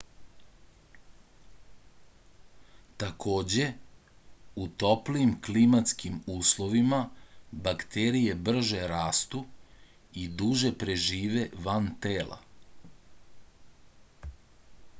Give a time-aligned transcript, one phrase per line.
[3.03, 3.67] takođe
[4.63, 7.01] u toplijim klimatskim uslovima
[7.67, 9.41] bakterije brže rastu
[10.23, 12.41] i duže prežive van tela